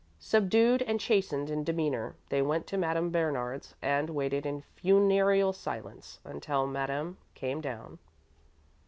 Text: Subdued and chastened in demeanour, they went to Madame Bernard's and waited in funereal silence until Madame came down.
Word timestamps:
Subdued 0.17 0.81
and 0.81 0.99
chastened 0.99 1.51
in 1.51 1.63
demeanour, 1.63 2.15
they 2.29 2.41
went 2.41 2.65
to 2.65 2.75
Madame 2.75 3.11
Bernard's 3.11 3.75
and 3.83 4.09
waited 4.09 4.47
in 4.47 4.63
funereal 4.75 5.53
silence 5.53 6.17
until 6.25 6.65
Madame 6.65 7.17
came 7.35 7.61
down. 7.61 7.99